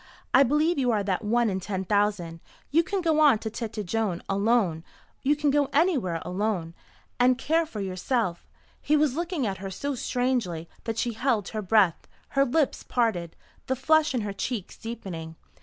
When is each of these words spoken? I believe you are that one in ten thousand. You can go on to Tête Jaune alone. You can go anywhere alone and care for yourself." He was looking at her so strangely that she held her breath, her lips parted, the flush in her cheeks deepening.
I 0.33 0.41
believe 0.41 0.79
you 0.79 0.89
are 0.89 1.03
that 1.03 1.23
one 1.23 1.47
in 1.47 1.59
ten 1.59 1.85
thousand. 1.85 2.39
You 2.71 2.81
can 2.81 3.01
go 3.01 3.19
on 3.19 3.37
to 3.37 3.51
Tête 3.51 3.85
Jaune 3.85 4.23
alone. 4.27 4.83
You 5.21 5.35
can 5.35 5.51
go 5.51 5.69
anywhere 5.73 6.23
alone 6.25 6.73
and 7.19 7.37
care 7.37 7.67
for 7.67 7.81
yourself." 7.81 8.47
He 8.81 8.97
was 8.97 9.15
looking 9.15 9.45
at 9.45 9.59
her 9.59 9.69
so 9.69 9.93
strangely 9.93 10.67
that 10.85 10.97
she 10.97 11.13
held 11.13 11.49
her 11.49 11.61
breath, 11.61 12.07
her 12.29 12.45
lips 12.45 12.81
parted, 12.81 13.35
the 13.67 13.75
flush 13.75 14.15
in 14.15 14.21
her 14.21 14.33
cheeks 14.33 14.75
deepening. 14.75 15.35